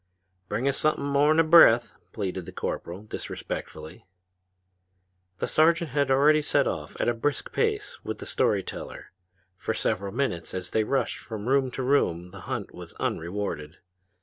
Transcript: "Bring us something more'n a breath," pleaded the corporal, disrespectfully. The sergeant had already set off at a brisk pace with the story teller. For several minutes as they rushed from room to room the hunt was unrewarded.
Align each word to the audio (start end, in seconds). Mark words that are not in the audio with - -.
"Bring 0.49 0.67
us 0.67 0.79
something 0.79 1.05
more'n 1.05 1.39
a 1.39 1.43
breath," 1.43 1.95
pleaded 2.11 2.47
the 2.47 2.51
corporal, 2.51 3.03
disrespectfully. 3.03 4.03
The 5.37 5.45
sergeant 5.45 5.91
had 5.91 6.09
already 6.09 6.41
set 6.41 6.65
off 6.67 6.97
at 6.99 7.07
a 7.07 7.13
brisk 7.13 7.53
pace 7.53 8.03
with 8.03 8.17
the 8.17 8.25
story 8.25 8.63
teller. 8.63 9.11
For 9.57 9.75
several 9.75 10.11
minutes 10.11 10.55
as 10.55 10.71
they 10.71 10.83
rushed 10.83 11.19
from 11.19 11.47
room 11.47 11.69
to 11.69 11.83
room 11.83 12.31
the 12.31 12.39
hunt 12.49 12.73
was 12.73 12.95
unrewarded. 12.95 13.77